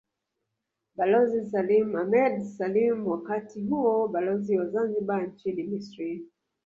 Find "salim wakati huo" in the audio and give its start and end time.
2.57-4.07